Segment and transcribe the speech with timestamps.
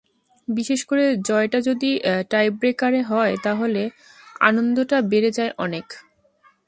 [0.47, 1.91] বিশেষ করে জয়টা যদি
[2.31, 3.81] টাইব্রেকারে হয়, তাহলে
[4.41, 5.85] আনন্দটা বেড়ে যায় অনেক।